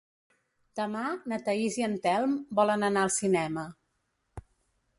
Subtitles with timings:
[0.79, 1.03] Demà
[1.33, 3.67] na Thaís i en Telm volen anar al cinema.